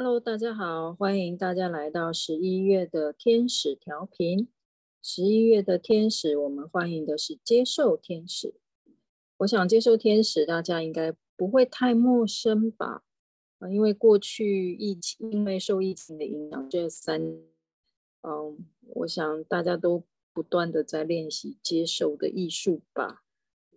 [0.00, 4.46] Hello，大家好，欢迎大家来到十一月的天使调频。
[5.02, 8.54] 十一月的天使，我们欢迎的是接受天使。
[9.38, 13.02] 我想接受天使，大家应该不会太陌生吧？
[13.58, 17.20] 啊，因为过去疫情，因为受疫情的影响，这三，
[18.22, 18.56] 嗯，
[18.94, 23.24] 我想大家都不断的在练习接受的艺术吧。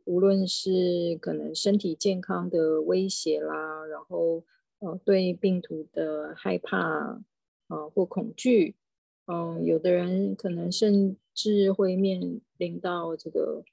[0.06, 4.44] 无论是可能身体健康的威胁啦，然后。
[4.82, 7.22] 呃，对病毒的害怕
[7.68, 8.76] 啊、或恐惧，
[9.28, 13.64] 嗯、有的人可能甚至会面临到这个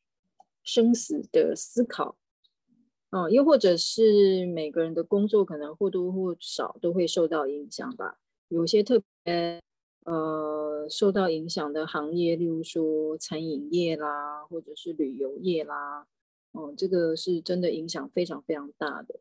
[0.63, 2.17] 生死的思考，
[3.09, 8.19] 啊、又或者是每个人的工作可能或多或少都会受到影响吧。
[8.49, 9.61] 有些特别
[10.05, 16.07] 呃受到影响的行业，例如说餐饮业啦，或者是旅游业啦，
[16.53, 19.21] 嗯、这个是真的影响非常非常大的。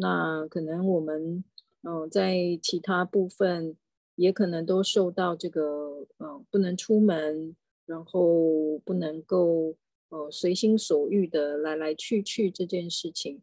[0.00, 1.42] 那可能我们，
[1.82, 3.76] 嗯、在其他部分
[4.14, 9.74] 也可能都受到这个，呃，不能出门，然后不能够，
[10.10, 13.42] 呃，随心所欲的来来去去这件事情，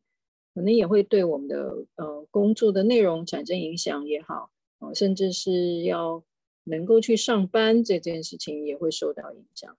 [0.53, 6.23] 可能也会对我们的，呃，工作的内容产生影响也好，呃，甚至是要
[6.63, 9.77] 能够去上班这件事情也会受到影响。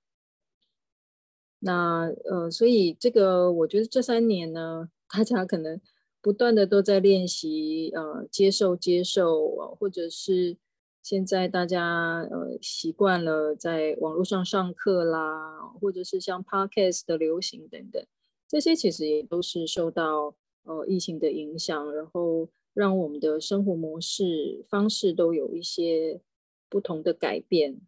[1.61, 5.81] 那，呃，所以这个我觉得这三年呢，大家可能。
[6.27, 10.57] 不断的都在练习，呃，接受接受，或者是
[11.01, 18.05] 现在大家呃习惯了在网络上上课啦，或者是像 Podcast 的流行等等，
[18.49, 26.21] 这些其实也都是受到呃疫情的影响，然后让我们的生活模式方式都有一些
[26.69, 27.81] 不同的改变。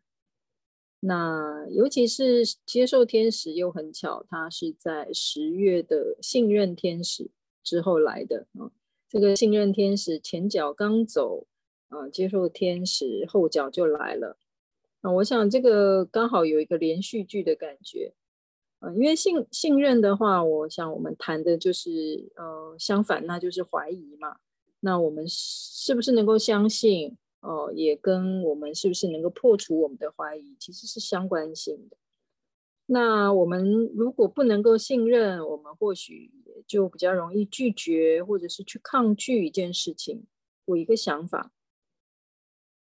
[1.01, 7.33] 那尤其是接受天使又很巧，它是在十月的信任天使。
[7.63, 8.71] 之后来的啊，
[9.09, 11.47] 这个信任天使前脚刚走
[11.89, 14.37] 啊，接受天使后脚就来了
[15.01, 15.11] 啊。
[15.13, 18.15] 我想这个刚好有一个连续剧的感觉
[18.81, 24.37] 啊，因为信信任的话，我想我们谈的就是呃相反，那就是怀疑嘛。
[24.81, 31.97] 那我们是不是能够相信哦，也跟我们是不是能够破除我们的怀疑其实是相关性的。
[32.91, 40.25] 那我们如果不能够信任，我们或许也就比较容易拒绝，或者是去抗拒一件事情
[40.65, 41.53] 我一个想法。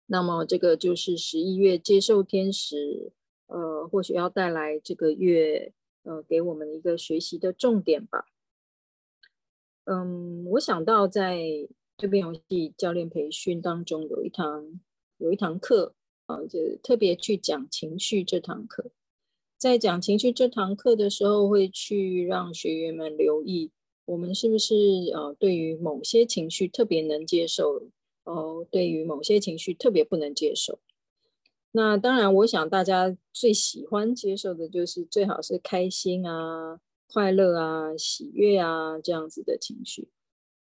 [0.05, 3.11] 那么这个就是十一月接受天使，
[3.47, 5.73] 呃，或许要带来这个月，
[6.03, 8.27] 呃，给我们一个学习的重点吧。
[9.83, 11.35] 嗯，我想到在
[11.97, 14.79] 蜕变游戏教练培训当中有一堂
[15.17, 15.95] 有一堂课
[16.27, 18.91] 啊，呃，就特别去讲情绪这堂课。
[19.57, 23.71] 在讲情绪这堂课的时候，会去让学员们留意，
[24.05, 24.75] 我们是不是
[25.15, 27.89] 呃对于某些情绪特别能接受，
[28.25, 30.77] 呃，对于某些情绪特别不能接受。
[31.71, 36.79] 那当然，我想大家最喜欢接受的就是最好是开心啊、
[37.11, 40.09] 快乐啊、喜悦啊这样子的情绪。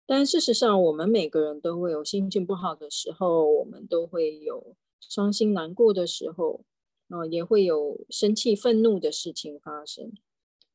[0.06, 6.62] 但事实上，我们每个人都会有心情不好的时候，我们都会有伤心难过的时候。
[7.08, 10.12] 啊，也会有生气、愤怒的事情发生，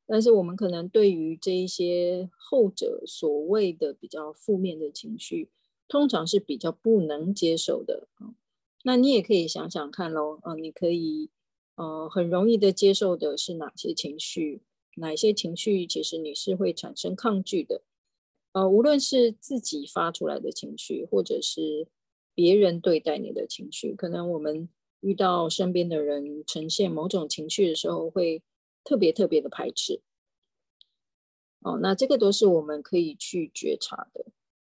[0.06, 5.50] 但是我们可能对于这一些后者所谓的比较负面的情绪，
[5.90, 8.34] 通常是比较不能接受的啊。
[8.84, 11.30] 那你也可以想想看喽，啊，你可以
[11.76, 14.62] 呃很容易的接受的是哪些情绪？
[14.96, 17.82] 哪些情绪其实你是会产生抗拒的？
[18.54, 21.88] 呃，无论是自己发出来的情绪，或者是
[22.34, 24.70] 别人对待你的情绪，可能我们。
[25.02, 28.42] 遇到身边的人呈现某种情绪的时候，会
[28.84, 30.02] 特别特别的排斥。
[31.60, 34.26] 哦，那这个都是我们可以去觉察的。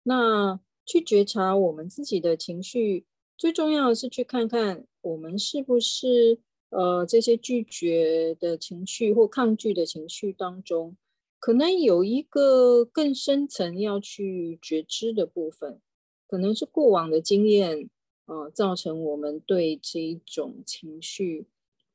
[0.04, 3.06] 那去觉察我们自己的情绪，
[3.38, 10.96] 最重要的是去看看我们是不是呃这些拒绝的情绪或抗拒的情绪当中，
[11.40, 15.82] 可能有一个更深层要去觉知的部分，
[16.28, 17.90] 可能是过往的经验。
[18.26, 21.48] 呃，造成我们对这一种情绪，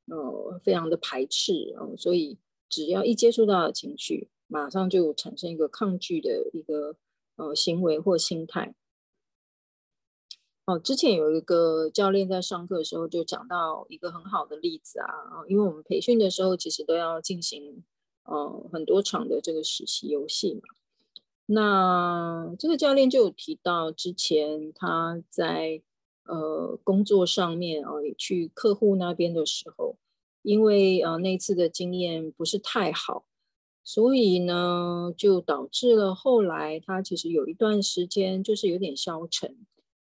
[0.06, 2.38] 呃，非常的排斥啊，所以
[2.68, 6.96] 只要一接触到情绪，马上就产生一个抗拒的一个
[7.36, 8.74] 呃行为或心态。
[10.66, 15.08] 哦，之前有一个教练在上课的时候就讲到一个很好的例子啊，
[15.48, 17.82] 因为我们培训的时候其实都要进行
[18.22, 20.60] 呃很多场的这个实习游戏嘛，
[21.46, 25.82] 那这个教练就有提到之前他在
[26.30, 29.96] 呃，工作上面啊，去客户那边的时候，
[30.42, 33.24] 因为呃那次的经验不是太好，
[33.82, 39.56] 所以呢，就导致了后来他其实有一段时间就是有点消沉，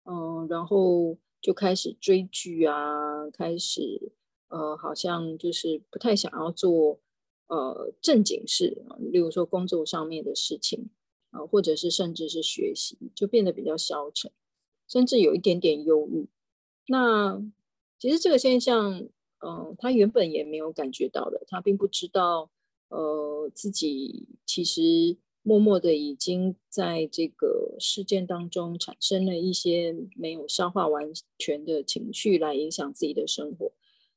[0.05, 4.11] 嗯，然后就开始追剧啊，开始
[4.49, 6.99] 呃，好像就是不太想要做
[7.47, 8.81] 呃正经事，
[9.11, 10.89] 例如说工作上面的事情
[11.29, 14.31] 啊，或者是甚至是学习，就变得比较消沉，
[14.87, 16.27] 甚至有一点点忧郁。
[16.87, 17.41] 那
[17.99, 19.07] 其实这个现象，
[19.45, 22.49] 嗯、他原本也没有感觉到的，他并不知道，
[22.89, 25.17] 呃，自己其实。
[25.43, 33.71] 默默的已经在这个事件当中产生了一些没有消化完全的情绪，来影响自己的生活。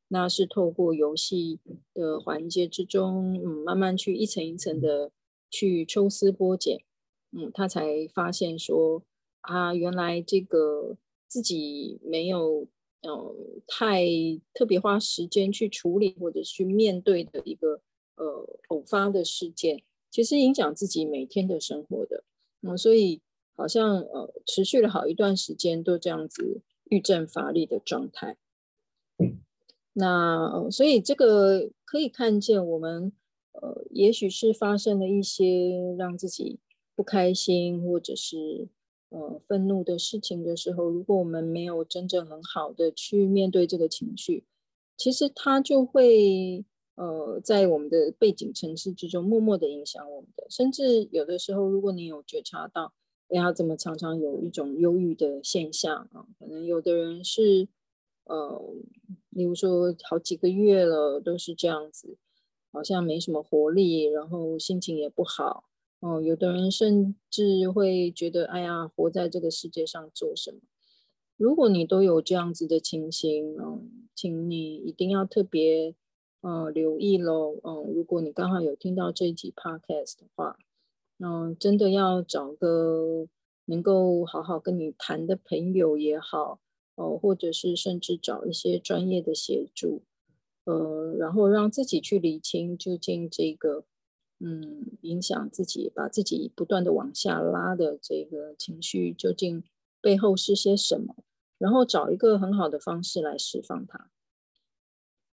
[0.09, 1.61] 那是透过游戏
[1.95, 5.13] 的环节之中，嗯，慢慢去一层一层的
[5.49, 6.83] 去抽丝剥茧，
[7.31, 9.05] 嗯，他才发现说
[9.41, 10.97] 啊，原来这个
[11.27, 12.67] 自己没有
[13.03, 14.05] 嗯太
[14.53, 17.81] 特别花时间去处理或者去面对的一个
[18.17, 19.83] 呃偶发的事件。
[20.11, 22.25] 其实影响自己每天的生活的，
[22.63, 23.23] 嗯，所以
[23.55, 28.37] 好像呃持续了好一段时间都这样子郁症乏力的状态。
[29.93, 33.13] 那呃，所以这个可以看见我们
[33.53, 36.59] 呃，也许是发生了一些让自己
[36.97, 38.69] 不开心或者是
[39.11, 44.45] 呃愤怒的事情的时候，如果我们没有真正很好的去面对这个情绪，
[44.97, 46.65] 其实它就会。
[46.97, 52.93] 呃，在我们的背景城市之中，默默的影响我们的，甚至有的时候，如果你有觉察到，
[53.29, 56.27] 哎呀，怎么常常有一种忧郁的现象啊？
[56.39, 57.69] 可能有的人是，
[58.25, 58.63] 呃，
[59.31, 62.19] 例如说好几个月了都是这样子，
[62.71, 65.70] 好像没什么活力，然后心情也不好。
[66.01, 70.61] 哦、有的人甚至会觉得，哎呀，活在这个世界上做什么？
[71.37, 75.95] 如果你都有这样子的情形，嗯、请你一定要特别。
[76.43, 77.61] 嗯，留意喽。
[77.63, 80.57] 嗯，如果你刚好有听到这一集 podcast 的话，
[81.19, 83.29] 嗯，真的要找个
[83.67, 86.59] 能够好好跟你谈的朋友也好，
[86.95, 90.01] 哦，或者是甚至找一些专业的协助，
[90.65, 93.85] 呃，然后让自己去理清究竟这个，
[94.43, 99.63] 嗯，影响自己，把自己不断的往下拉的这个情绪究竟
[100.01, 101.15] 背后是些什么，
[101.59, 104.11] 然后找一个很好的方式来释放它。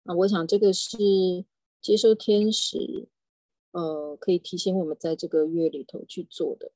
[0.04, 1.46] 啊，我想这个是
[1.82, 3.08] 接收天使，
[3.72, 6.74] 呃，可以提醒我们在这个月里头去做的。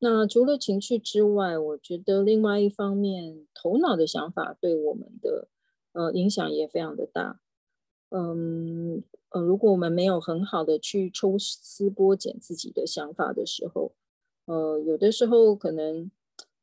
[0.00, 5.48] 那除了情绪之外，我觉得另外一方面，头脑的想法对我们的
[5.92, 7.40] 呃影响也非常的大。
[8.14, 13.92] 嗯，呃，如果我们没有很好的去抽丝剥茧自己的想法的时候，
[14.44, 16.10] 呃，有的时候可能，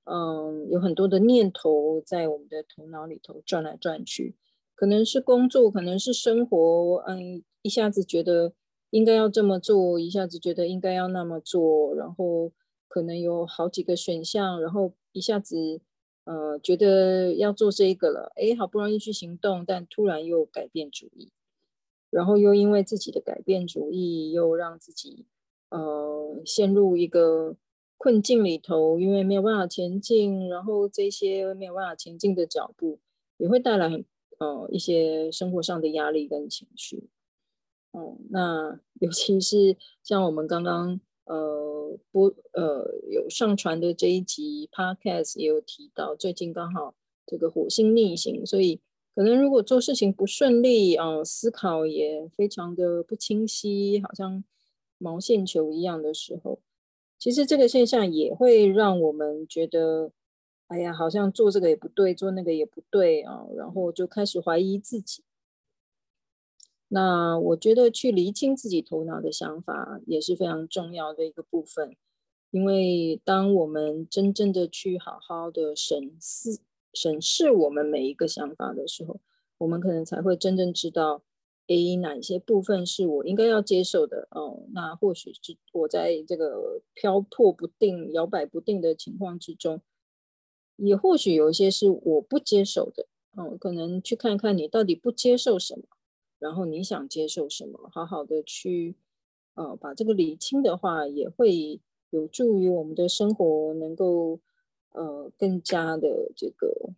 [0.03, 4.35] 嗯，有很多的念头在我们的头脑里头转来转去。
[4.75, 8.53] 可能是工作，可能是生活，嗯，一下子觉得
[8.91, 12.53] 应该要这么做，一下子觉得应该要那么做，然后
[12.87, 15.81] 可能有好几个选项，然后一下子
[16.23, 21.29] 呃觉得要做这一个了，哎，好不容易去行动，但突然又改变主意，
[22.09, 25.25] 然后又因为自己的改变主意，又让自己
[25.69, 27.55] 呃陷入一个
[27.97, 32.99] 困境里头，因为没有办法前进，然后这些没有办法前进的脚步
[33.37, 34.05] 也会带来很。
[34.39, 37.09] 呃，一些生活上的压力跟情绪，
[37.91, 46.95] 哦、嗯，那尤其是像我们刚刚呃播呃有上传的这一集 Podcast 也有提到，最近刚好
[47.25, 48.79] 这个火星逆行，所以
[49.19, 54.41] 可能如果做事情不顺利啊、思考也非常的不清晰，好像
[54.97, 56.61] 毛线球一样的时候，
[57.17, 60.13] 其实这个现象也会让我们觉得。
[60.67, 65.23] 哎呀，好像做这个也不对，做那个也不对啊，然后就开始怀疑自己。
[66.87, 71.97] 那我觉得去厘清自己头脑的想法也是非常重要的一个部分，
[72.51, 76.59] 因为当我们真正的去好好的审视、
[76.93, 79.19] 审视我们每一个想法的时候，
[79.57, 81.23] 我们可能才会真正知道，
[81.67, 84.63] 诶，哪些部分是我应该要接受的哦。
[84.73, 89.81] 那或许是我在这个飘泊不定、摇摆不定的情况之中。
[90.77, 95.83] 也或许有一些是我不接受的，嗯，可能去看看你到底不接受什么，
[96.39, 98.95] 然后你想接受什么，好好的去，
[99.55, 101.81] 呃，把这个理清的话，也会
[102.11, 104.39] 有助于我们的生活能够，
[104.91, 106.91] 呃，更加的这个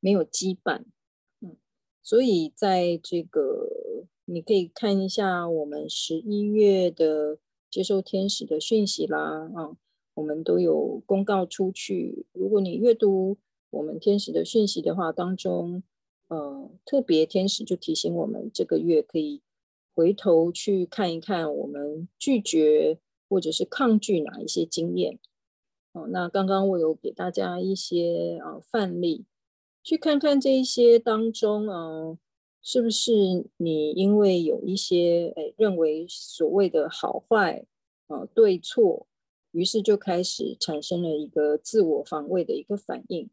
[0.00, 0.82] 没有羁绊，
[1.40, 1.56] 嗯，
[2.02, 3.68] 所以在这个
[4.24, 7.38] 你可以看一下我们十一月的
[7.70, 9.76] 接受天使的讯息啦，啊、
[10.14, 12.26] 我们都有公告出去。
[12.32, 13.38] 如果你阅读
[13.70, 15.82] 我们天使的讯息的话，当中，
[16.28, 19.40] 呃，特别天使就提醒我们，这个月可以
[19.94, 25.18] 回头去看一看我们拒绝或者是抗拒哪一些经验。
[25.94, 29.24] 哦，那刚刚我有给大家一些呃范例，
[29.82, 32.18] 去看看这一些当中，呃，
[32.60, 33.12] 是不是
[33.58, 37.64] 你因为有一些哎认为所谓的好坏
[38.08, 39.06] 啊、呃、对错，
[39.52, 43.30] 于是就开始产生了一个自我防卫的一个反应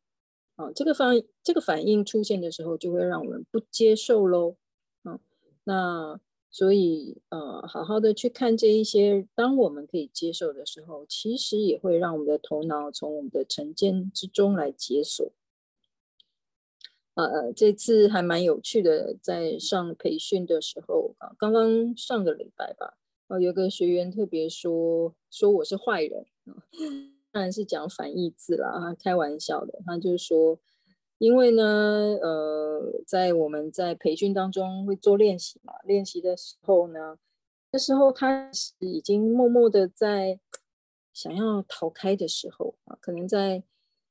[0.55, 4.55] 啊、这个反这个反应出现的时候，就会让我们不接受喽，
[5.01, 5.19] 啊、呃，
[5.63, 6.21] 那。
[6.53, 15.31] 所以，呃，好好的去看这一些，当我们可以接受的时候，其实也会让我们的头脑从我们的成见之中来解锁。
[17.13, 22.97] 呃，这次还蛮有趣的，在上培训的时候啊，刚刚上个礼拜吧，
[23.29, 26.25] 呃，有个学员特别说说我是坏人，
[27.31, 30.59] 当然是讲反义字啦，开玩笑的，他就说。
[31.21, 31.63] 因为呢，
[32.19, 37.19] 呃，在我们在培训当中会做练习嘛，练习的时候呢，
[37.71, 40.39] 那时候他是已经默默的在
[41.13, 43.61] 想要逃开的时候啊，可能在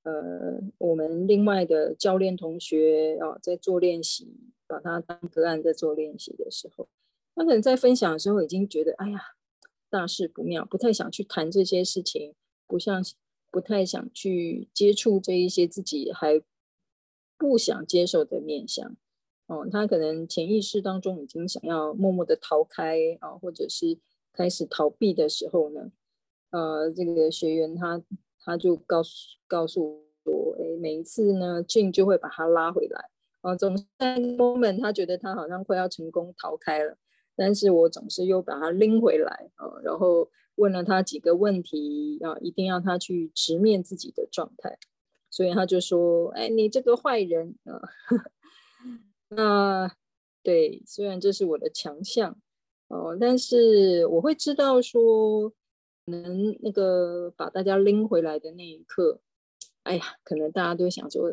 [0.04, 4.32] 呃我们另外的教练同学啊在做练习，
[4.68, 6.86] 把他当个案在做练习的时候，
[7.34, 9.20] 他可能在分享的时候已经觉得，哎呀，
[9.88, 12.36] 大事不妙，不太想去谈这些事情，
[12.68, 13.02] 不像
[13.50, 16.40] 不太想去接触这一些自己还。
[17.40, 18.94] 不想接受的面向，
[19.46, 23.98] 哦，他可能潜意识当中已经想要默默的逃开啊，或者是
[24.30, 25.90] 开始逃避的时候呢，
[26.50, 28.02] 呃，这个学员他
[28.44, 33.08] 他就告诉告诉我，哎，每一次呢静就会把他拉回来，
[33.40, 36.98] 啊，总在 moment 他觉得他好像快要成功逃开了，
[37.34, 44.78] 但是我总是又把他拎回来啊，然后问了他几个问题啊，一定要他去直面自己的状态。
[45.30, 47.80] 所以他就说：“哎，你这个坏人啊！
[49.30, 49.90] 那
[50.42, 52.36] 对，虽然这是我的强项
[52.88, 55.52] 哦，但是我会知道说，
[56.06, 59.20] 能那个把大家拎回来的那一刻，
[59.84, 61.32] 哎呀，可能大家都想说，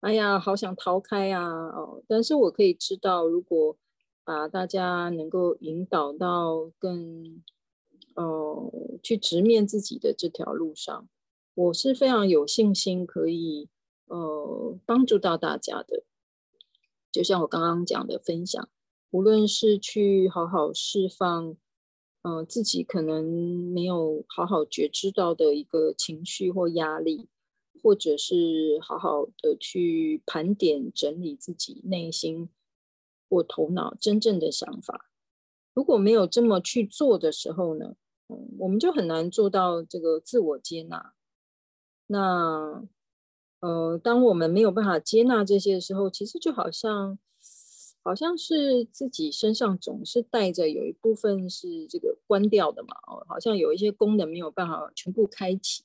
[0.00, 1.48] 哎呀，好想逃开啊！
[1.74, 3.76] 哦，但是我可以知道，如果
[4.24, 7.42] 把大家能够引导到更
[8.16, 8.70] 哦，
[9.02, 11.08] 去直面自己的这条路上。”
[11.60, 13.68] 我是非常有信心可以
[14.06, 16.04] 呃帮助到大家的，
[17.12, 18.66] 就像我刚刚讲的分享，
[19.10, 21.54] 无论是去好好释放，
[22.22, 23.22] 呃自己可能
[23.74, 27.28] 没有好好觉知到的一个情绪或压力，
[27.82, 32.48] 或者是好好的去盘点整理自己内心
[33.28, 35.10] 或头脑真正的想法，
[35.74, 37.96] 如果没有这么去做的时候呢，
[38.28, 41.12] 嗯，我们就很难做到这个自我接纳。
[42.12, 42.82] 那，
[43.60, 47.16] 呃，当我们没有办法接纳这些的时候，其实就好像，
[48.02, 55.84] 好像是自己身上总是带着有一部分是这个关掉的嘛，哦，好像有一些功能没有办法全部开启。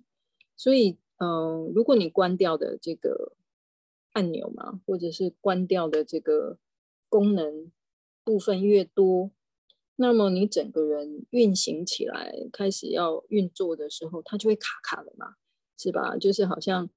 [0.57, 3.33] 所以，嗯，如果你关掉的这个
[4.13, 6.57] 按钮嘛，或者是关掉的这个
[7.07, 7.71] 功能
[8.23, 9.29] 部分越多，
[9.97, 15.35] 那么你整个人运行起来，开始要运作的时候，它就会卡卡的嘛。
[15.77, 16.15] 是吧？
[16.17, 16.89] 就是好像，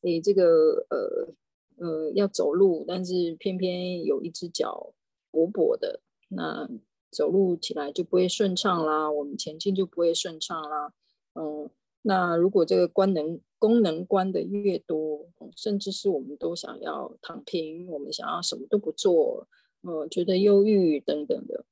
[0.00, 1.28] 你这个呃
[1.76, 4.94] 呃要走路，但是偏偏有一只脚
[5.30, 6.68] 跛跛的，那
[7.10, 10.94] 走路起来就不会顺畅啦，我们前进就不会顺畅啦。
[11.34, 11.68] 嗯，
[12.02, 19.46] 那如果这个关能功能关的越多，甚至是我们都想要躺平，我们想要什么都不做，
[19.82, 21.66] 呃，觉得忧郁等等的，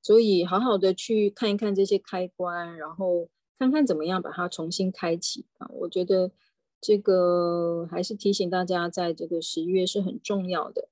[0.00, 3.28] 所以好好的去看一看这些开关，然后。
[3.58, 5.66] 看看怎么样把它重新开启啊！
[5.72, 6.30] 我觉得
[6.80, 10.88] 这个还是提醒大家，在这个十一月是很重要的。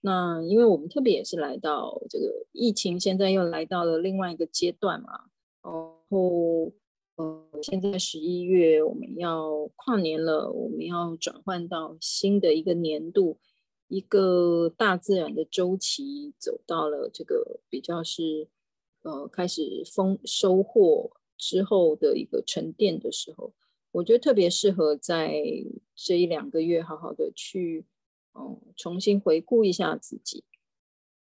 [0.00, 5.26] 那因为我们特别也是来到这个疫情，现在又来到了另外一个阶段嘛。
[5.62, 5.70] 然
[6.08, 6.72] 后，
[7.16, 13.36] 呃，现在十一月我们要跨年了，我们要转换到新的一个年度，
[13.88, 18.48] 一个大自然的周期，走到了这个比较是
[19.02, 21.10] 呃开始丰收获。
[21.40, 23.54] 之后的一个沉淀的时候，
[23.92, 25.42] 我觉得特别适合在
[25.96, 27.86] 这一两个月好好的去，
[28.34, 30.44] 嗯，重新回顾一下自己，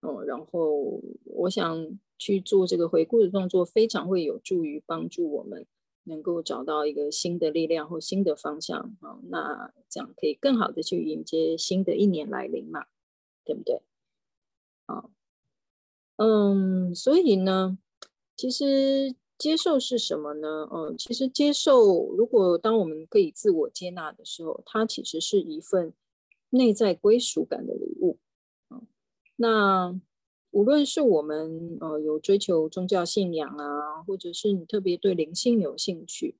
[0.03, 5.65] 嗯，然后我想去做这个回顾的动作，非常会有助于帮助我们
[6.03, 12.87] 能够找到一个新的力量或新的方向，啊，那这样可以更好的去迎接新的一年来临嘛，
[13.45, 13.83] 对不对？
[14.87, 15.09] 啊，
[16.17, 17.79] 嗯，所以呢，
[18.35, 19.15] 其实。
[19.39, 20.69] 接受是什么呢？
[20.73, 25.95] 嗯，其实接受，如果当我们可以自我接纳的时候，它其实是一份
[26.51, 28.19] 内在归属感的礼物。
[28.69, 28.87] 嗯，
[29.37, 30.01] 那
[30.51, 36.37] 无论是我们呃有追求宗教信仰啊，或者是你特别对灵性有兴趣，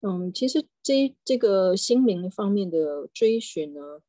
[0.00, 4.02] 嗯，其实这这个心灵方面的追寻呢，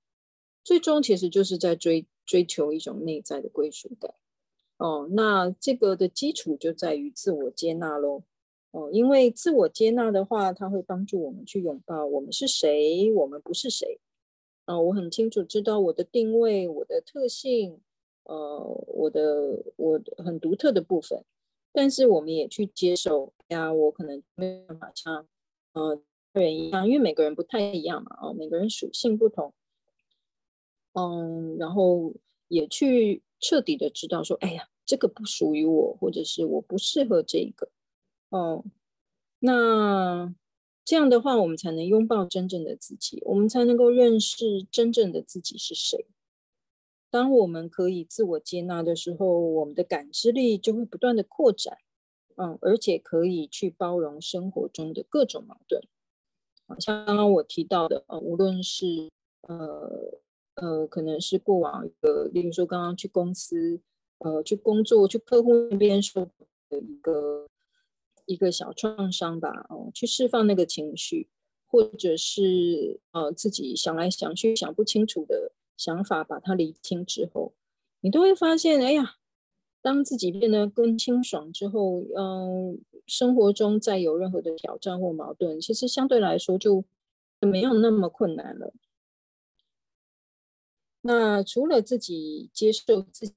[0.63, 4.15] 最终其实就是在追追求一种内在的归属感。
[4.77, 8.23] 哦，那这个的基础就在于自我接纳喽。
[8.71, 13.99] 哦，因为自我接纳的话，它会帮助我们去拥抱我们是谁，我们不是谁。
[14.65, 17.79] 啊，我很清楚知道我的定位，我的特性，
[18.23, 21.23] 呃，我的我很独特的部分。
[21.71, 25.25] 但是我们也去接受呀，我可能没有办法像
[25.73, 25.99] 呃
[26.33, 29.53] 人一样，因为每个人不太一样嘛，哦，每个人属性不同。
[30.93, 32.13] 嗯，然后
[32.47, 37.69] 也去彻底的知道说，哎呀，这个不属于我，或者是我不适合这个。
[38.29, 38.65] 哦，
[39.39, 40.33] 那
[40.83, 46.07] 这样的话，我们才能拥抱真正的自己，我们才能够认识真正的自己是谁。
[47.09, 51.77] 当我们可以自我接纳的时候，我们的感知力就会不断的扩展，
[52.35, 55.81] 嗯，而且可以去包容生活中的各种矛盾。
[56.79, 59.09] 像刚刚我提到的，呃，无论是
[59.43, 60.19] 呃
[60.57, 63.79] 呃，可能是过往一个，例如说刚刚去公司，
[64.19, 66.25] 呃，去工作，去客户那边受
[66.69, 67.47] 的一个。
[68.29, 71.29] 一个小创伤吧，哦，去释放那个情绪，
[71.65, 77.53] 或者是呃自己想来想去想不清楚的想法，把它理清之后，
[78.01, 79.15] 你都会发现，哎呀，
[79.81, 86.83] 当自己变得更清爽之后，嗯、生活中再有任何的挑战或矛盾，其实相对来说就
[87.39, 88.73] 没有那么困难了。
[91.01, 93.33] 那除了自己接受自己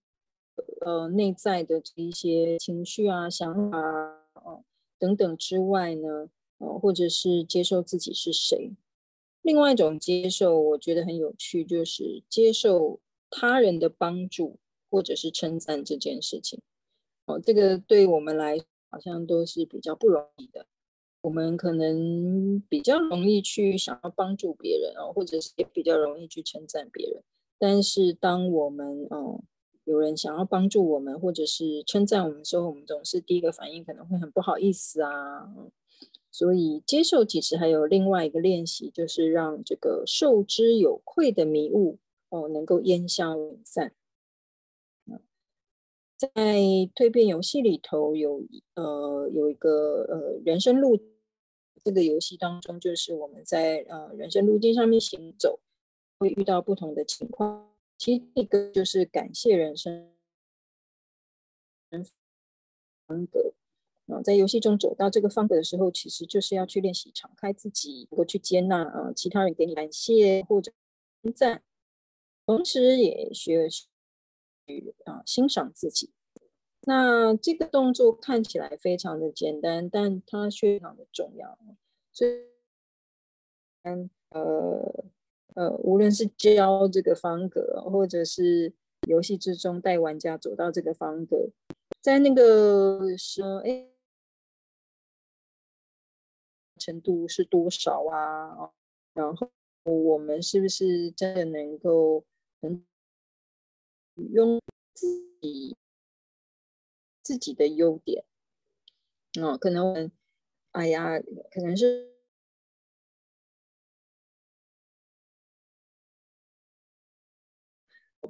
[0.81, 4.65] 呃内在的这一些情绪啊、想法啊。
[4.99, 8.71] 等等之外呢，呃，或者是接受自己是谁。
[9.41, 13.01] 另外一种接受，我觉得很有趣，就是接受
[13.31, 14.59] 他人的帮助
[14.91, 16.61] 或者是称赞这件事情。
[17.25, 18.59] 哦，这个对我们来
[18.91, 20.67] 好像都是比较不容易的。
[21.23, 27.23] 我们可能比较容易去想要帮助别人哦，或者是也比较容易去称赞别人。
[27.61, 29.45] 但是当我们哦。
[29.85, 35.53] 有人想要帮助我们，或者是称赞我们的时候，我们总是第一个反应可能会很不好意思啊。
[36.31, 43.93] 所以接受其实还有另外一个练习，就是让这个受之有愧的迷雾哦，能够烟消云散。
[46.17, 46.29] 在
[46.95, 48.45] 蜕变游戏里头有
[48.75, 50.97] 呃有一个呃人生路
[51.83, 55.59] 这个游戏当中，就是我们在呃人生路径上面行走，
[56.21, 57.67] 会遇到不同的情况。
[57.97, 60.11] 其实这个就是感谢人生
[63.07, 63.55] 方格
[64.07, 70.73] 啊，在游戏中走到这个方格的时候，其实就是要去练习敞开自己，能够去接纳啊，其他人给你感谢或者
[71.23, 71.63] 称赞，
[72.45, 73.89] 同时也学习
[75.05, 76.13] 啊欣赏自己。
[76.83, 81.59] 那这个动作看起来非常的简单，但它非常的重要。
[82.13, 82.31] 所以，
[84.31, 85.05] 呃。
[85.55, 88.73] 呃，无论是教这个方格，或者是
[89.09, 91.51] 游戏之中带玩家走到这个方格，
[92.01, 93.89] 在那个说哎
[96.79, 98.71] 程度是多少啊？
[99.15, 99.51] 然后
[99.85, 102.25] 我们是不是真的能够
[104.33, 104.61] 用
[104.95, 105.07] 自
[105.41, 105.77] 己
[107.23, 108.25] 自己的优点？
[109.41, 110.11] 哦，可能我们
[110.73, 112.10] 哎呀，可能是。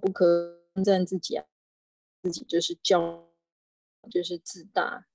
[0.00, 1.44] 不可称赞自己啊，
[2.22, 3.24] 自己就是骄，
[4.10, 5.06] 就是自大。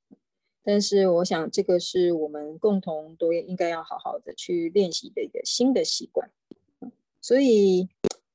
[0.63, 6.31] 但是我想，这个是我们共同都应该要好好的去练习的一个新的习惯。
[7.21, 7.89] 所以，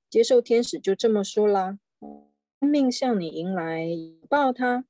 [0.08, 1.78] 接受天使就这么说啦：
[2.58, 3.88] 命向你迎来，
[4.28, 4.84] 抱他，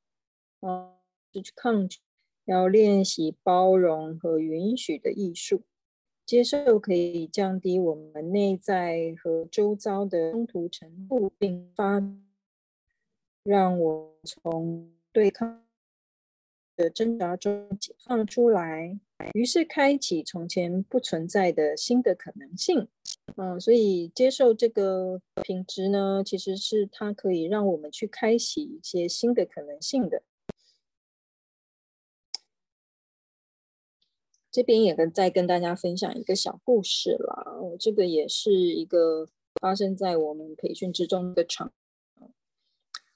[0.60, 0.94] 嗯，
[1.32, 2.00] 不去抗拒，
[2.44, 5.62] 要练习包容和允许的艺术。
[6.30, 12.00] 接受可以降低我们内在和周遭的冲突程度，并发
[13.42, 15.64] 让我从对抗
[16.76, 18.96] 的挣扎中解放出来，
[19.34, 22.86] 于是开启从前不存在的新的可能性。
[23.34, 30.22] 嗯，所以接受这个品质呢，其实是它可以让我们去开启一些新的可能性的。
[34.50, 39.28] 这边也跟再跟大家分享一个小故事啦，这个也是一个
[39.60, 41.72] 发生在我们培训之中的场。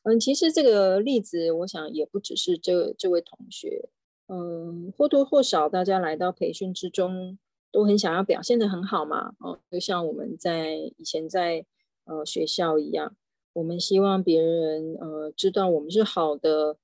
[0.05, 3.89] 嗯，其实这个例子，我想也不只是这这位同学，
[4.29, 7.39] 嗯，或多或少大家来到培训之中，
[7.73, 11.65] 都很想要表现得很好嘛，哦，就像我们在以前在
[12.05, 13.17] 呃学校一样，
[13.55, 16.77] 我们希望别人呃知道我们是好的，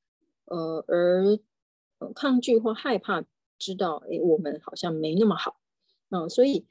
[0.47, 1.39] 呃，而
[2.15, 3.25] 抗拒或害怕。
[3.61, 5.61] 知道，哎，我们好像没那么好，
[6.09, 6.65] 嗯，所以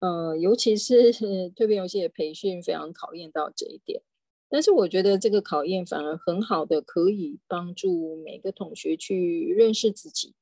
[0.00, 1.12] 呃，尤其是
[1.54, 4.02] 蜕变游戏的培训，非常考验到这一点。
[4.50, 10.34] 但是我觉得这个考验反而很好的，可以帮助每个同学去认识自己。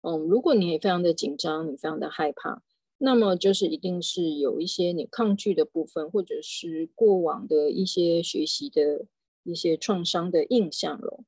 [0.00, 2.62] 嗯，如果你也非常的紧张，你非常的害怕，
[2.98, 9.06] 那么就是一定是有一些你抗拒的部分，或者是过往的一些学习的
[9.44, 11.22] 一些创伤的印象了。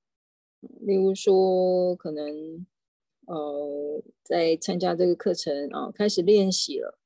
[0.81, 2.67] 例如说，可能
[3.29, 6.99] 呃，在参加这个课程啊，开始练习了。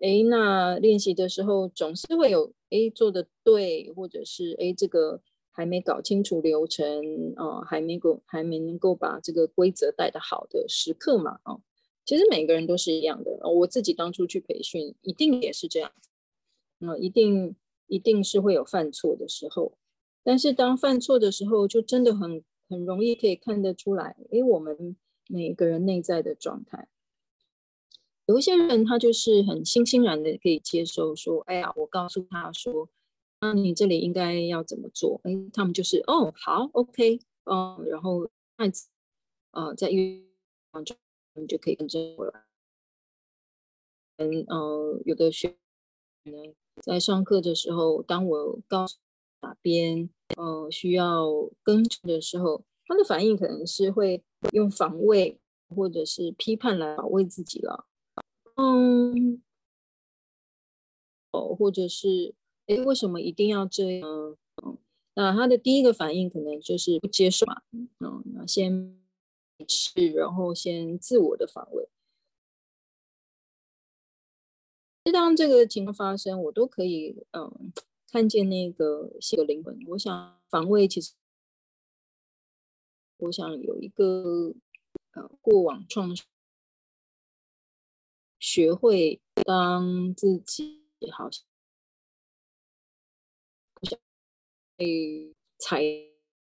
[0.00, 5.20] 诶，那练习的时候总是会有诶做的对，或者是诶这个
[5.52, 11.58] 还没搞清楚流程啊，还没够还没能够把这个规则带得好的时刻嘛啊。
[12.04, 15.92] 其实每个人都是一样的，我自己当初去培训，一定也是这样，
[16.78, 17.54] 那一定
[17.86, 19.78] 一定是会有犯错的时候。
[20.24, 24.96] 但是当犯错的时候，就真的很很容易可以看得出来，诶，我们
[25.30, 26.88] 每个人内在的状态。
[28.26, 32.88] 有一些人，他就是很欣欣然的可以接受说：“哎呀，我告诉他说，
[33.40, 38.88] 那你这里应该要怎么做？”哎，他们就是哦，好，OK，嗯，然后下次
[39.52, 40.26] 呃，在遇
[40.84, 40.94] 就
[41.34, 42.44] 你就可以跟着我了。
[44.18, 45.56] 嗯呃，有的学
[46.24, 48.98] 员在上课的时候，当我告诉
[49.40, 57.86] 哪边呃需要跟着的时候，他的反应可能是会用防卫或者是批判来保卫自己了。
[58.56, 59.40] 嗯，
[61.30, 62.34] 哦，或者是，
[62.66, 64.36] 哎，为什么一定要这样？
[64.64, 64.76] 嗯，
[65.14, 67.62] 那他的第一个反应可能就是不接受嘛。
[68.00, 69.00] 嗯，那先
[69.68, 71.88] 吃，然后先自我的防卫。
[75.12, 77.72] 当这个情况发生，我都可以嗯
[78.10, 79.78] 看见那个细的灵魂。
[79.90, 81.12] 我想防卫，其实
[83.20, 84.54] 我想有一个
[85.12, 86.26] 呃过往创伤。
[88.38, 90.80] 学会当自己
[91.12, 91.44] 好像
[94.76, 95.82] 被踩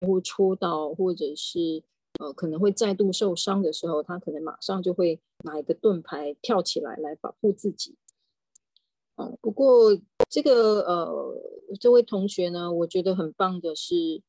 [0.00, 1.82] 或戳到，或者是
[2.20, 7.96] 呃可能会再度受伤的时候，他可能马上就会拿一个盾牌跳起来来保护自己。
[9.16, 11.34] 嗯，不过这个呃
[11.80, 14.22] 这位同学呢，我觉得很棒的是，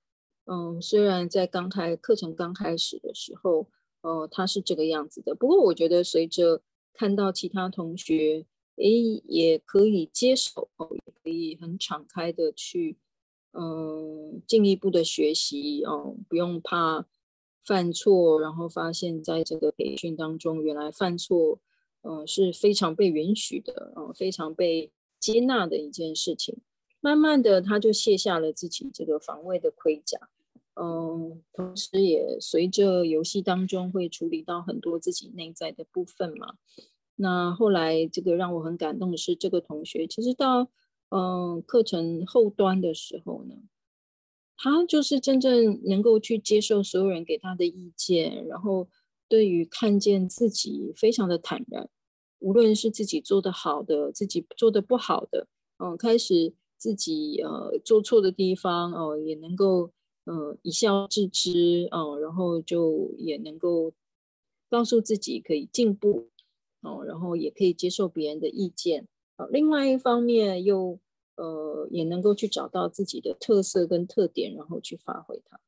[0.51, 3.67] 嗯，虽然在刚开课程刚开始的时候，
[4.01, 12.97] 呃他是这个样子的，不过我觉得随着看到其他同学，诶，也可以接受哦，也可以很敞开的去，
[13.53, 17.05] 嗯，进一步的学习哦，不用怕
[17.63, 21.59] 犯错，然后发现在这个培训当中，原来犯错，
[22.01, 26.57] 嗯，是非常被允许的，嗯，非常被接纳的一件事情。
[27.01, 30.17] 慢慢的，他就卸下了自己这个防卫的盔甲。
[30.81, 36.55] 嗯，同时也随着游戏当中会处理到很多自己内在的部分嘛。
[37.15, 40.69] 那后来这个让我很感动的是，这个同学其实到
[41.09, 43.55] 嗯课程后端的时候呢，
[44.55, 48.87] 他就是真正能够去接受所有人给他的意见，然后
[49.27, 51.89] 对于看见自己非常的坦然，
[52.39, 55.47] 无论是自己做的好的，自己做的不好的，
[55.79, 59.91] 嗯，开始自己呃做错的地方哦，也能够。
[60.25, 63.93] 嗯，一笑置之，嗯，然后就也能够
[64.69, 66.29] 告诉自己可以进步，
[66.81, 70.99] 哦，然后也可以接受别人的意见，啊，另外一方面又
[71.35, 75.59] 呃也能够去找到自己的特色跟特点，然后去发挥它。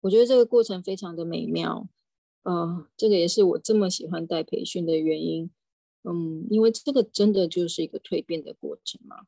[0.00, 1.86] 我觉得这个过程非常的美妙，
[2.44, 5.50] 呃，这个也是我这么喜欢带培训的原因，
[6.02, 9.26] 嗯，因为这个真的就是一个蜕变的过程嘛。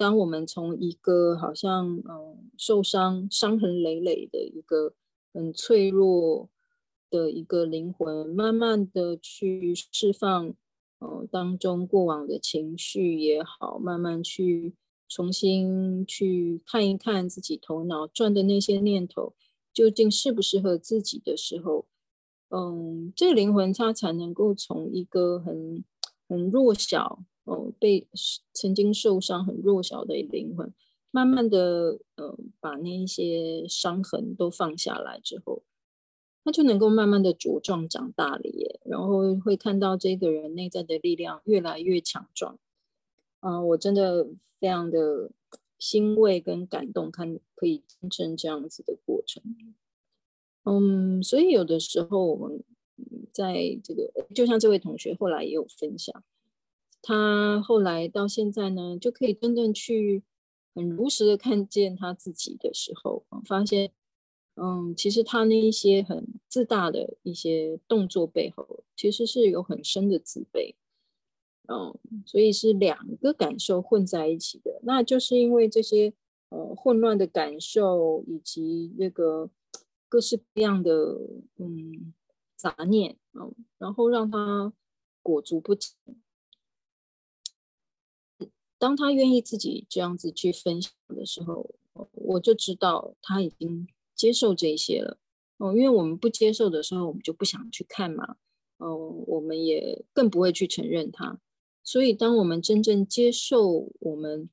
[0.00, 4.94] 当我们从一个好像嗯受伤、伤痕累累的一个
[5.34, 6.48] 很脆弱
[7.10, 10.54] 的一个灵魂，慢慢的去释放，
[11.00, 14.72] 呃，当中过往的情绪也好，慢慢去
[15.06, 19.34] 重新去看一看自己头脑转的那些念头
[19.70, 21.84] 究竟适不适合自己的时候，
[22.48, 25.84] 嗯，这个灵魂它才能够从一个很
[26.26, 27.22] 很弱小。
[27.44, 28.06] 哦，被
[28.52, 30.72] 曾经受伤很弱小的灵魂，
[31.10, 35.62] 慢慢的，呃，把那一些伤痕都放下来之后，
[36.44, 38.80] 他就能够慢慢的茁壮长大了耶。
[38.84, 42.58] 然后会看到这个人内在的力量越来越强壮。
[43.40, 45.30] 啊、我真的非常的
[45.78, 49.42] 欣慰跟感动，看可以见证这样子的过程。
[50.64, 52.62] 嗯，所以有的时候我们
[53.32, 56.22] 在这个，就像这位同学后来也有分享。
[57.02, 60.22] 他后来到现在呢，就可以真正去
[60.74, 63.90] 很如实的看见他自己的时候，发现，
[64.56, 70.74] 嗯，其实他那一些很自大的一些动作背后，其实是有很深的自卑。
[71.68, 74.80] 嗯，所以是两个感受混在一起的。
[74.82, 76.12] 那就是因为这些
[76.48, 79.48] 呃混乱的感受以及那个
[80.08, 80.92] 各式各样的
[81.58, 82.12] 嗯
[82.56, 84.72] 杂念嗯，然后让他
[85.22, 85.94] 裹足不前。
[88.80, 91.74] 当他愿意自己这样子去分享的时候，
[92.12, 95.18] 我就知道他已经接受这些了。
[95.58, 98.36] 哦，因为我们不接受的时候，我们就不想去看嘛。
[98.78, 101.38] 哦，我们也更不会去承认它。
[101.84, 104.48] 所以，当我们真正接受我们，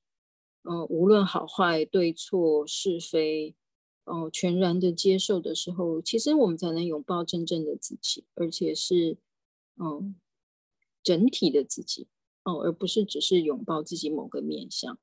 [0.64, 3.56] 嗯、无论好坏、对错、是非，
[4.04, 9.18] 哦、全然的接受的时候，其实我们才能拥抱真正的自己，而且是，
[9.78, 10.16] 嗯、
[11.02, 12.08] 整体的自己。
[12.48, 14.98] 哦，而不是只是拥抱自己某个面向，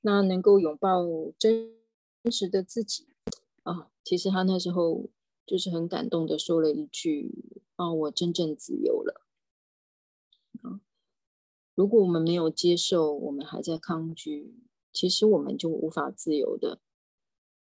[0.00, 1.04] 那能够拥抱
[1.38, 1.76] 真
[2.28, 3.06] 实的自己
[3.62, 5.08] 啊，其实他那时候
[5.46, 9.20] 就是很感动的说了一句：“啊，我真正自由了。”
[10.62, 10.80] 啊，
[11.76, 14.56] 如果我们没有接受，我们还在抗拒，
[14.92, 16.80] 其实我们就无法自由的。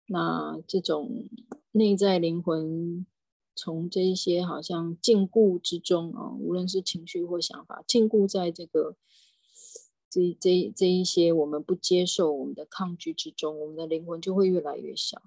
[0.06, 1.28] 那这种
[1.70, 3.06] 内在灵魂。
[3.57, 8.97] 从这一些好像禁锢之中啊，无论是情绪或想法，禁锢在这个
[10.11, 15.23] 这这这一些我们不接受、我们的抗拒之中，我们的灵魂就会越来越小。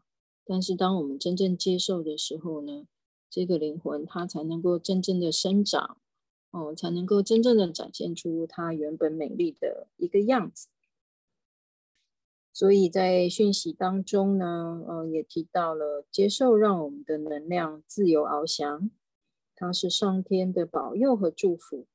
[0.45, 2.85] 但是当我们真正接受的时候呢，
[3.29, 5.97] 这个灵魂它才能够真正的生长，
[6.51, 10.67] 哦，才能够真正的展现出它原本美丽的一个样子。
[12.57, 18.89] 所以在讯息当中呢，呃，也提到了接受，让我们的能量自由翱翔，
[19.55, 21.85] 它是上天的保佑和祝福，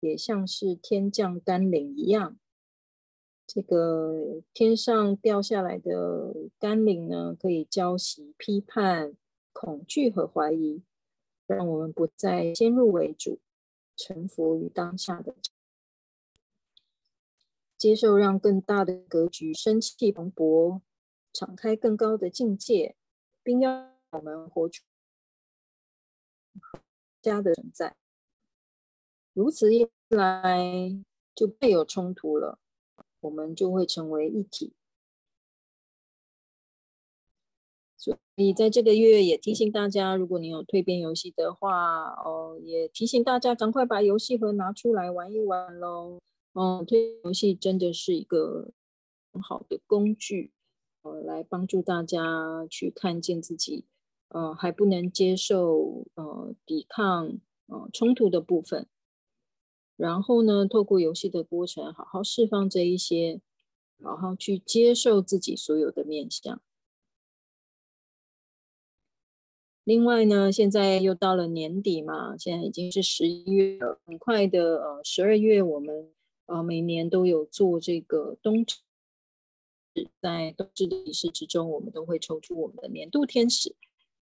[0.00, 2.36] 也像是天降甘霖一样。
[3.46, 9.16] 这个天上掉下来的甘霖呢，可以浇熄批判、
[9.52, 10.82] 恐惧和怀疑，
[11.46, 13.38] 让我们不再先入为主，
[13.96, 15.36] 臣服于当下的。
[17.82, 20.82] 接受，让更大的格局生气蓬勃，
[21.32, 22.94] 敞开更高的境界，
[23.42, 24.84] 并要我们活出
[27.20, 27.96] 家的存在。
[29.32, 31.02] 如此一来，
[31.34, 32.60] 就没有冲突了，
[33.18, 34.74] 我们就会成为一体。
[37.96, 46.20] 所以，在这个月也提醒大家，如果你有蜕变游戏的话，哦，也提醒大家赶快把游戏盒拿出来玩一玩喽。
[46.52, 48.72] 哦，这游戏真的是一个
[49.32, 50.52] 很好的工具，
[51.00, 53.86] 呃，来帮助大家去看见自己，
[54.28, 57.38] 呃，还不能接受，呃，抵抗，
[57.68, 58.86] 呃，冲突的部分。
[59.96, 63.40] 然后呢，透过游戏的过程，好好释放这一些，
[64.02, 66.60] 好好去接受自己所有的面向。
[69.84, 76.12] 另外呢，现在又到了年底嘛，现在已经是十一月了，很快的，呃，十二月我们。
[76.46, 78.76] 啊，每年都有做这个冬至，
[80.20, 83.74] 在冬至的仪式之中，我们都会抽出我们的年度天使。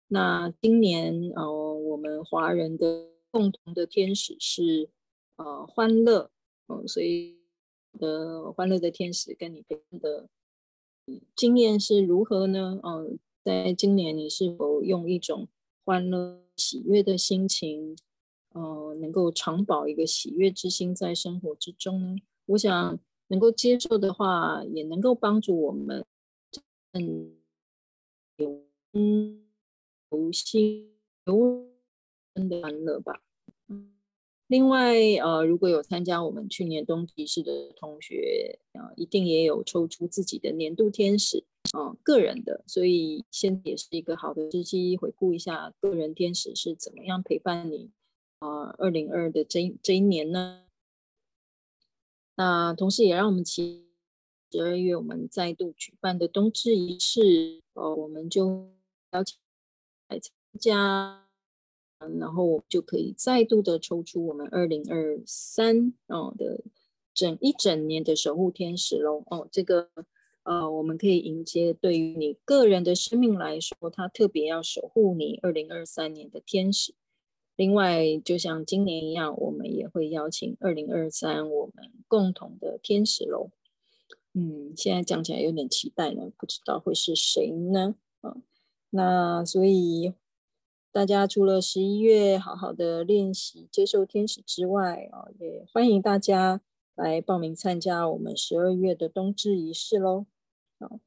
[0.08, 4.90] 那今年，呃，我们华人的共同的天使是
[5.36, 6.30] 呃欢乐，
[6.68, 7.38] 嗯、呃，所以
[7.98, 10.28] 的欢乐的天使跟你陪伴的
[11.34, 12.78] 经验是如何呢？
[12.82, 15.48] 嗯、呃，在今年你是否用一种
[15.84, 17.96] 欢乐喜悦的心情？
[18.54, 22.22] 呃，能够常保一个喜悦之心在生活之中呢？
[22.46, 26.04] 我想能够接受的话，也能够帮助我们，
[26.92, 27.36] 嗯，
[28.36, 28.62] 有
[30.10, 30.92] 有心
[31.26, 31.66] 有
[32.34, 33.20] 真的欢乐吧。
[34.46, 47.90] 另外，呃，如果有参加我们去年冬季式的同学，啊、呃，一定也有抽出自己的年度天使，啊、呃，个人的，所以现在也是一个好的时机，回顾一下个人天使是怎么样陪伴你。
[48.44, 50.64] 啊，二零二的这这一年呢，
[52.35, 53.87] 那同时也让我们期
[54.52, 58.68] 十二月我们再度举办的冬至仪式，呃，我们就
[59.12, 59.38] 邀请
[60.09, 60.30] 来参
[60.61, 61.26] 加，
[61.98, 66.62] 然后就可以再度的抽出我们二零二三哦的
[67.14, 69.24] 整一整年的守护天使喽。
[69.30, 69.88] 哦，这个
[70.42, 76.94] 呃，我们可以迎接对于你个人的生命来说，他特别要守护你二零二三年的天使。
[77.56, 83.50] 另外，就像今年一样，我们也会邀请二零二三我们共同的天使喽。
[84.32, 87.94] 嗯，现在讲起来有点期待呢，不知道会是谁呢？
[88.22, 88.36] 啊，
[88.90, 90.14] 那所以
[90.90, 96.60] 大家除了十一月好好的练习接受天使之外啊，也欢迎大家
[96.96, 100.26] 来报名参加我们十二月的冬至仪式喽。
[100.80, 100.98] 好，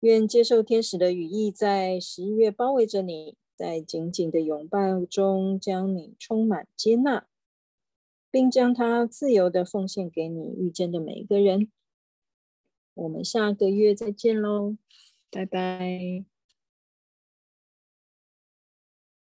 [0.00, 3.36] 愿接受天使的羽翼在十一月包围着你。
[3.56, 7.26] 在紧紧的拥抱中，将你充满接纳，
[8.30, 11.72] 并将它自由的奉献给你遇见的每一个人。
[12.94, 14.76] 我们下个月再见喽，
[15.30, 16.35] 拜拜。